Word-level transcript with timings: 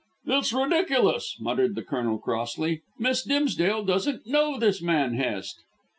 "It's 0.25 0.51
ridiculous," 0.51 1.37
muttered 1.39 1.75
the 1.75 1.83
Colonel 1.83 2.17
crossly. 2.17 2.81
"Miss 2.97 3.21
Dimsdale 3.23 3.85
doesn't 3.85 4.25
know 4.25 4.57
this 4.57 4.81
man 4.81 5.13
Hest." 5.13 5.59